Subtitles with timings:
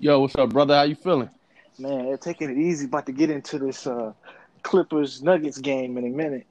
[0.00, 0.76] Yo, what's up, brother?
[0.76, 1.28] How you feeling?
[1.76, 2.86] Man, taking it easy.
[2.86, 4.12] About to get into this uh,
[4.62, 6.46] Clippers Nuggets game in a minute.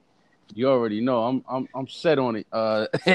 [0.54, 2.46] You already know I'm I'm I'm set on it.
[2.52, 2.86] Uh,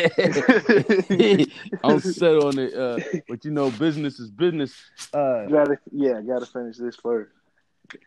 [1.83, 2.73] I'm set on it.
[2.73, 2.99] Uh,
[3.29, 4.73] but you know, business is business.
[5.13, 7.31] Uh, gotta yeah, gotta finish this first.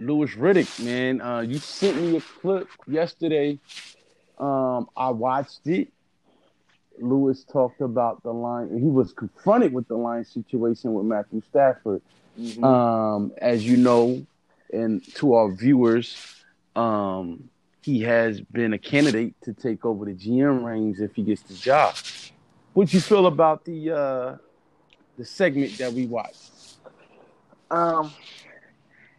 [0.00, 3.61] Louis Riddick, man, uh, you sent me a clip yesterday.
[4.36, 5.93] Um, I watched it.
[7.00, 8.78] Louis talked about the line.
[8.78, 12.02] He was confronted with the line situation with Matthew Stafford.
[12.38, 12.64] Mm-hmm.
[12.64, 14.27] Um, as you know,
[14.72, 16.16] and to our viewers,
[16.74, 17.48] um,
[17.82, 21.55] he has been a candidate to take over the GM reins if he gets the
[21.55, 21.95] job.
[22.74, 24.36] What you feel about the uh,
[25.16, 26.50] the segment that we watched?
[27.70, 28.12] Um,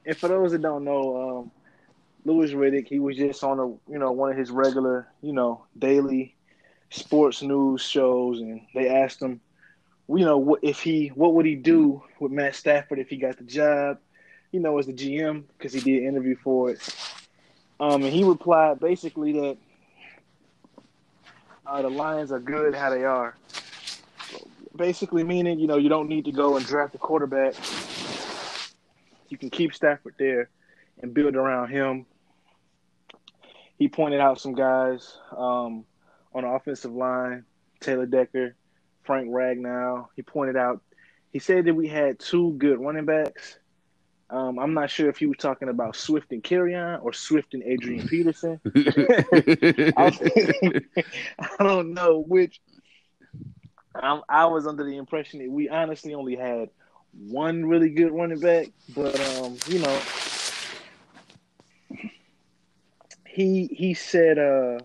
[0.05, 1.51] and for those that don't know, um,
[2.23, 5.65] Louis Riddick, he was just on a you know one of his regular you know
[5.77, 6.35] daily
[6.89, 9.41] sports news shows, and they asked him,
[10.09, 13.37] you know, what if he, what would he do with Matt Stafford if he got
[13.37, 13.99] the job,
[14.51, 16.79] you know, as the GM because he did an interview for it.
[17.79, 19.57] Um, and he replied basically that
[21.65, 23.35] uh, the Lions are good how they are.
[24.75, 27.55] Basically, meaning you know you don't need to go and draft a quarterback.
[29.29, 30.49] You can keep Stafford there
[31.01, 32.05] and build around him.
[33.77, 35.17] He pointed out some guys.
[35.35, 35.85] Um,
[36.37, 37.43] on the offensive line,
[37.79, 38.55] Taylor Decker,
[39.03, 40.07] Frank Ragnow.
[40.15, 40.81] He pointed out,
[41.31, 43.57] he said that we had two good running backs.
[44.29, 47.63] Um, I'm not sure if he was talking about Swift and Kerryon or Swift and
[47.63, 48.59] Adrian Peterson.
[49.97, 50.81] I,
[51.39, 52.59] I, don't know which.
[53.95, 56.69] I, I was under the impression that we honestly only had
[57.13, 60.01] one really good running back, but um, you know,
[63.25, 64.79] he he said uh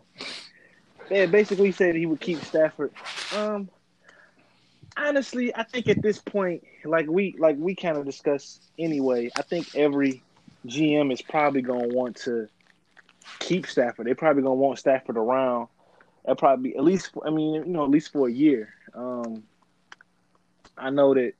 [1.12, 2.92] yeah, basically said he would keep Stafford.
[3.36, 3.68] Um,
[4.96, 9.42] honestly, I think at this point, like we like we kind of discussed anyway, I
[9.42, 10.22] think every
[10.66, 12.48] GM is probably gonna want to
[13.38, 14.06] keep Stafford.
[14.06, 15.68] They're probably gonna want Stafford around.
[16.24, 17.10] That probably at least.
[17.24, 18.72] I mean, you know, at least for a year.
[18.94, 19.42] Um,
[20.78, 21.32] I know that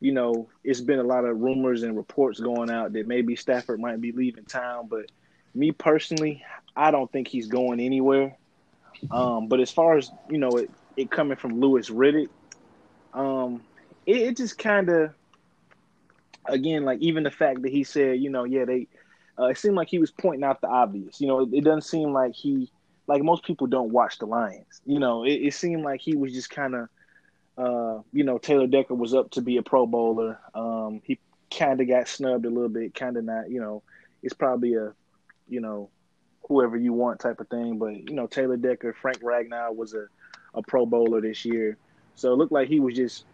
[0.00, 3.80] you know it's been a lot of rumors and reports going out that maybe Stafford
[3.80, 5.06] might be leaving town, but
[5.54, 6.44] me personally,
[6.76, 8.36] I don't think he's going anywhere.
[9.10, 12.28] Um, but as far as you know, it, it coming from Louis Riddick,
[13.14, 13.62] um,
[14.06, 15.12] it, it just kind of,
[16.46, 18.86] again, like even the fact that he said, you know, yeah, they,
[19.38, 21.20] uh, it seemed like he was pointing out the obvious.
[21.20, 22.70] You know, it, it, doesn't seem like he,
[23.06, 24.80] like most people don't watch the Lions.
[24.86, 26.88] You know, it, it seemed like he was just kind of,
[27.58, 30.38] uh, you know, Taylor Decker was up to be a Pro Bowler.
[30.54, 31.18] Um, he
[31.50, 33.50] kind of got snubbed a little bit, kind of not.
[33.50, 33.82] You know,
[34.22, 34.92] it's probably a,
[35.48, 35.90] you know,
[36.48, 37.78] whoever you want type of thing.
[37.78, 40.06] But you know, Taylor Decker, Frank Ragnow was a,
[40.54, 41.76] a Pro Bowler this year,
[42.14, 43.24] so it looked like he was just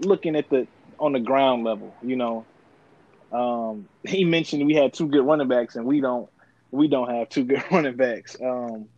[0.00, 0.66] looking at the
[0.98, 1.94] on the ground level.
[2.02, 2.46] You know,
[3.32, 6.28] um, he mentioned we had two good running backs, and we don't
[6.70, 8.36] we don't have two good running backs.
[8.40, 8.88] Um,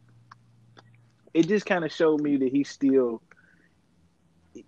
[1.35, 3.23] it just kind of showed me that he's still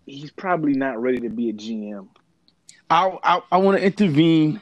[0.06, 2.09] he's probably not ready to be a GM.
[2.91, 4.61] I I, I want to intervene.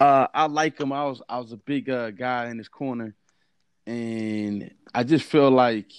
[0.00, 0.92] Uh, I like him.
[0.92, 3.14] I was I was a big uh, guy in his corner
[3.86, 5.90] and I just feel like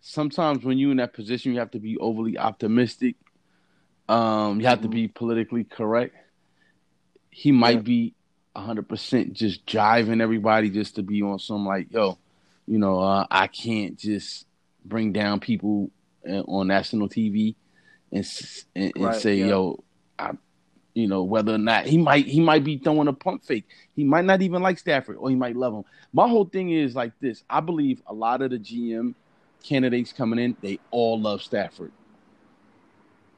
[0.00, 3.16] sometimes when you're in that position, you have to be overly optimistic.
[4.08, 4.90] Um, you have mm-hmm.
[4.90, 6.14] to be politically correct.
[7.30, 7.82] He might yeah.
[7.82, 8.14] be
[8.54, 12.18] hundred percent just jiving everybody just to be on some like, yo,
[12.66, 14.46] you know, uh, I can't just
[14.84, 15.90] bring down people
[16.28, 17.54] uh, on national TV
[18.10, 18.26] and
[18.74, 19.46] and, and right, say, yeah.
[19.46, 19.84] yo,
[20.94, 23.66] you know, whether or not he might he might be throwing a pump fake.
[23.96, 25.84] He might not even like Stafford, or he might love him.
[26.12, 27.42] My whole thing is like this.
[27.48, 29.14] I believe a lot of the GM
[29.62, 31.92] candidates coming in, they all love Stafford.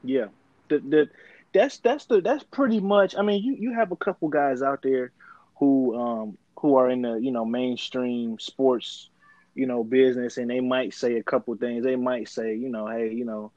[0.03, 0.27] Yeah,
[0.69, 1.09] the, the
[1.53, 3.15] that's that's the that's pretty much.
[3.17, 5.11] I mean, you you have a couple guys out there
[5.59, 9.09] who um who are in the you know mainstream sports
[9.55, 11.83] you know business, and they might say a couple things.
[11.83, 13.51] They might say, you know, hey, you know,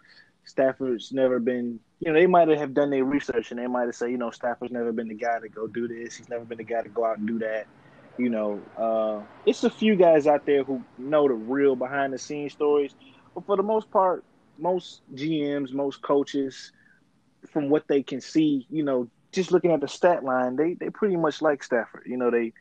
[0.49, 3.95] Stafford's never been you know, they might have done their research and they might have
[3.95, 6.15] said, you know, Stafford's never been the guy to go do this.
[6.15, 7.67] He's never been the guy to go out and do that.
[8.17, 12.19] You know, uh, it's a few guys out there who know the real behind the
[12.19, 12.95] scenes stories.
[13.35, 14.25] But for the most part,
[14.59, 16.73] most GMs, most coaches,
[17.53, 20.91] from what they can see, you know, just looking at the stat line, they they
[20.91, 22.05] pretty much like Stafford.
[22.06, 22.53] You know, they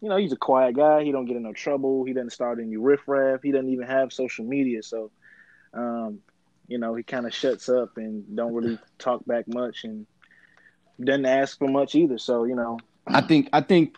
[0.00, 1.04] you know, he's a quiet guy.
[1.04, 2.04] He don't get in no trouble.
[2.04, 3.42] He doesn't start any riffraff.
[3.42, 4.82] He doesn't even have social media.
[4.82, 5.10] So
[5.72, 6.20] um,
[6.66, 10.06] you know, he kind of shuts up and don't really talk back much and
[11.02, 12.18] doesn't ask for much either.
[12.18, 13.96] So, you know, I think I think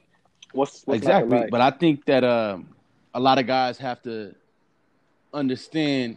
[0.52, 1.50] what's, what's exactly, like?
[1.50, 2.68] but I think that um,
[3.14, 4.34] a lot of guys have to
[5.32, 6.16] understand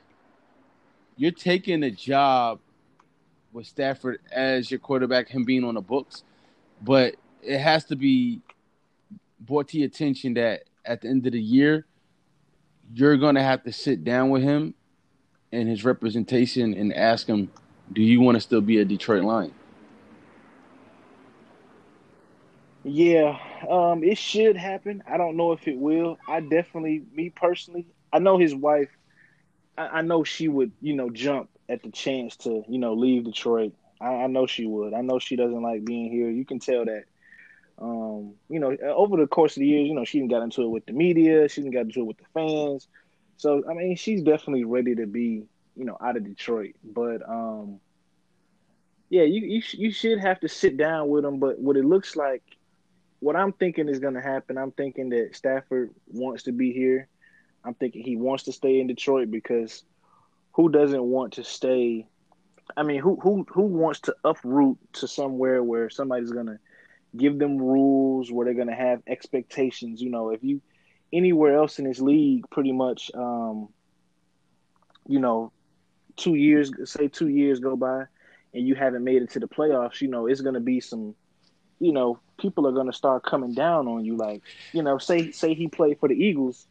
[1.18, 2.60] you're taking a job
[3.52, 6.24] with Stafford as your quarterback, him being on the books,
[6.82, 8.42] but it has to be
[9.40, 11.86] brought to your attention that at the end of the year,
[12.94, 14.74] you're gonna have to sit down with him
[15.52, 17.52] and his representation and ask him,
[17.92, 19.54] "Do you want to still be a Detroit Lion?"
[22.84, 23.38] Yeah,
[23.70, 25.04] um, it should happen.
[25.06, 26.18] I don't know if it will.
[26.28, 28.90] I definitely, me personally, I know his wife.
[29.78, 33.26] I, I know she would, you know, jump at the chance to, you know, leave
[33.26, 33.74] Detroit.
[34.00, 34.94] I, I know she would.
[34.94, 36.30] I know she doesn't like being here.
[36.30, 37.04] You can tell that.
[37.82, 40.64] Um, you know, over the course of the years, you know, she didn't got into
[40.64, 41.48] it with the media.
[41.48, 42.88] She didn't got into it with the fans.
[43.40, 45.46] So I mean, she's definitely ready to be,
[45.78, 46.76] you know, out of Detroit.
[46.84, 47.80] But um,
[49.10, 51.40] yeah, you you, you should have to sit down with them.
[51.40, 52.44] But what it looks like,
[53.22, 57.08] what I'm thinking is going to happen, I'm thinking that Stafford wants to be here.
[57.64, 59.84] I'm thinking he wants to stay in Detroit because
[60.52, 62.08] who doesn't want to stay?
[62.76, 66.60] I mean, who who who wants to uproot to somewhere where somebody's going to
[67.16, 70.02] give them rules where they're going to have expectations.
[70.02, 70.60] You know, if you
[71.12, 73.70] anywhere else in this league, pretty much, um,
[75.08, 75.52] you know,
[76.16, 78.06] two years, say two years go by,
[78.54, 81.16] and you haven't made it to the playoffs, you know, it's going to be some,
[81.80, 84.16] you know, people are going to start coming down on you.
[84.16, 84.42] Like,
[84.74, 86.68] you know, say say he played for the Eagles.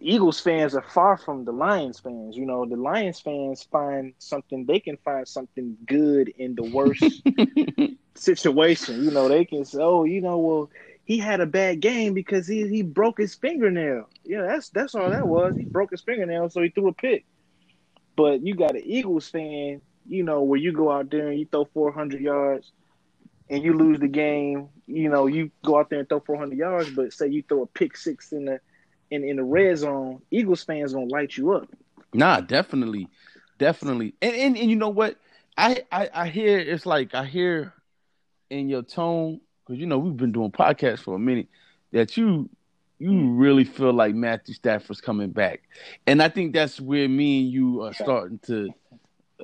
[0.00, 2.36] Eagles fans are far from the Lions fans.
[2.36, 7.22] You know, the Lions fans find something they can find something good in the worst
[8.14, 9.04] situation.
[9.04, 10.70] You know, they can say, "Oh, you know, well,
[11.08, 15.10] he had a bad game because he he broke his fingernail." Yeah, that's that's all
[15.10, 15.56] that was.
[15.56, 17.24] He broke his fingernail, so he threw a pick.
[18.14, 21.46] But you got an Eagles fan, you know, where you go out there and you
[21.46, 22.70] throw 400 yards
[23.48, 24.68] and you lose the game.
[24.86, 27.66] You know, you go out there and throw 400 yards, but say you throw a
[27.66, 28.60] pick six in the
[29.10, 31.68] in in the red zone, Eagles fans gonna light you up.
[32.12, 33.08] Nah, definitely,
[33.56, 34.14] definitely.
[34.20, 35.16] And and, and you know what?
[35.56, 37.72] I, I I hear it's like I hear
[38.50, 41.46] in your tone because you know we've been doing podcasts for a minute
[41.92, 42.48] that you
[42.98, 43.38] you mm.
[43.38, 45.62] really feel like Matthew Stafford's coming back,
[46.06, 48.70] and I think that's where me and you are starting to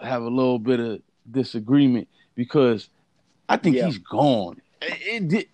[0.03, 2.89] have a little bit of disagreement because
[3.49, 3.87] I think yeah.
[3.87, 4.61] he's gone.
[4.83, 5.49] It, it,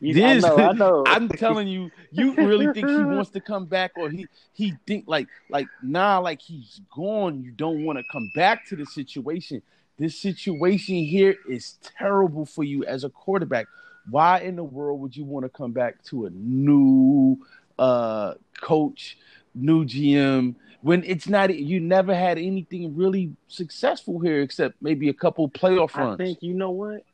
[0.00, 1.04] this, I know, I know.
[1.06, 5.04] I'm telling you, you really think he wants to come back, or he he think
[5.06, 7.42] like like nah, like he's gone.
[7.42, 9.62] You don't want to come back to the situation.
[9.96, 13.66] This situation here is terrible for you as a quarterback.
[14.10, 17.38] Why in the world would you want to come back to a new
[17.78, 19.18] uh, coach,
[19.54, 21.54] new GM when it's not?
[21.54, 26.20] You never had anything really successful here except maybe a couple playoff runs.
[26.20, 27.04] I think you know what.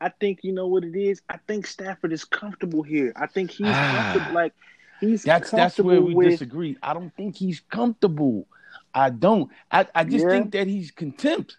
[0.00, 1.22] I think you know what it is.
[1.28, 3.12] I think Stafford is comfortable here.
[3.14, 4.32] I think he's comfortable.
[4.34, 4.52] Like
[5.00, 6.30] he's that's that's where we with...
[6.30, 6.76] disagree.
[6.82, 8.46] I don't think he's comfortable.
[8.94, 9.50] I don't.
[9.70, 10.30] I, I just yeah.
[10.30, 11.56] think that he's contempt.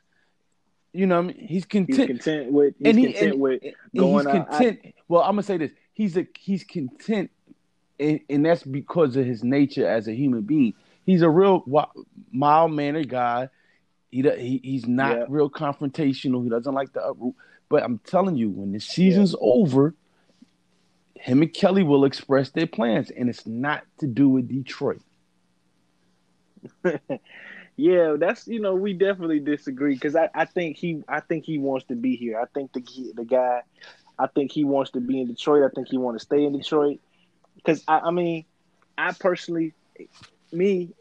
[0.94, 1.98] You know, I mean, he's content.
[1.98, 2.76] He's content with.
[2.78, 3.64] He's and he, content and, with
[3.96, 4.26] going.
[4.28, 4.80] He's content.
[4.86, 5.72] I, well, I'm gonna say this.
[5.94, 7.32] He's a he's content,
[8.00, 10.74] and, and that's because of his nature as a human being.
[11.06, 11.64] He's a real
[12.32, 13.50] mild mannered guy.
[14.12, 15.26] He, he he's not yeah.
[15.28, 16.44] real confrontational.
[16.44, 17.36] He doesn't like the uproot.
[17.70, 19.40] But I'm telling you, when the season's yeah.
[19.42, 19.96] over,
[21.16, 25.02] him and Kelly will express their plans, and it's not to do with Detroit.
[27.76, 31.58] yeah, that's you know we definitely disagree because I, I think he I think he
[31.58, 32.40] wants to be here.
[32.40, 32.84] I think the
[33.16, 33.62] the guy,
[34.20, 35.64] I think he wants to be in Detroit.
[35.64, 37.00] I think he wants to stay in Detroit
[37.56, 38.46] because I, I mean,
[38.98, 39.74] I personally,
[40.52, 40.94] me,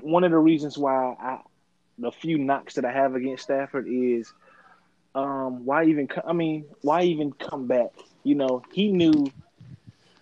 [0.00, 1.40] one of the reasons why I
[1.98, 4.32] the few knocks that I have against Stafford is
[5.14, 6.08] um, why even?
[6.26, 7.90] I mean, why even come back?
[8.24, 9.26] You know, he knew.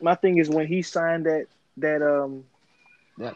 [0.00, 1.46] My thing is when he signed that
[1.78, 2.44] that um
[3.18, 3.32] yeah.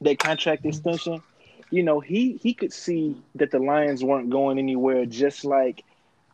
[0.00, 1.22] that contract extension,
[1.70, 5.06] you know, he he could see that the Lions weren't going anywhere.
[5.06, 5.84] Just like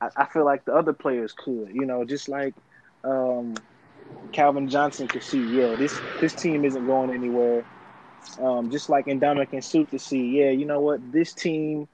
[0.01, 1.71] I, I feel like the other players could.
[1.73, 2.55] You know, just like
[3.05, 3.55] um,
[4.33, 5.43] Calvin Johnson could see.
[5.43, 7.65] Yeah, this this team isn't going anywhere.
[8.41, 10.39] Um, just like Ndamukong Suh to see.
[10.39, 11.01] Yeah, you know what?
[11.13, 11.89] This team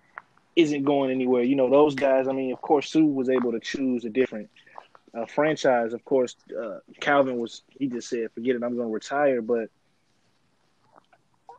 [0.56, 1.42] isn't going anywhere.
[1.42, 4.50] You know, those guys, I mean, of course, Suh was able to choose a different
[5.14, 5.92] uh, franchise.
[5.94, 9.40] Of course, uh, Calvin was, he just said, forget it, I'm going to retire.
[9.40, 9.70] But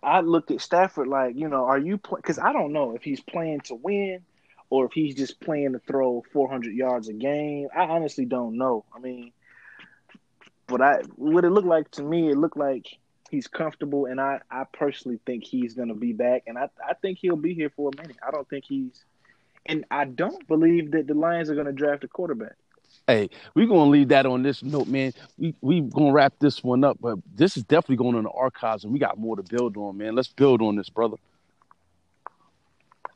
[0.10, 2.22] I look at Stafford like, you know, are you playing?
[2.22, 4.22] Because I don't know if he's playing to win
[4.70, 7.68] or if he's just playing to throw 400 yards a game.
[7.76, 8.86] I honestly don't know.
[8.96, 9.32] I mean,
[10.68, 12.88] but I what it looked like to me, it looked like
[13.30, 16.96] he's comfortable, and I, I personally think he's going to be back, and I, I
[16.96, 18.18] think he'll be here for a minute.
[18.26, 19.04] I don't think he's,
[19.66, 22.56] and I don't believe that the Lions are going to draft a quarterback.
[23.08, 25.14] Hey, we're gonna leave that on this note, man.
[25.38, 28.84] We we gonna wrap this one up, but this is definitely going in the archives,
[28.84, 30.16] and we got more to build on, man.
[30.16, 31.18] Let's build on this, brother.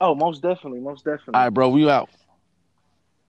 [0.01, 1.35] Oh, most definitely, most definitely.
[1.35, 1.69] All right, bro.
[1.69, 2.09] We out.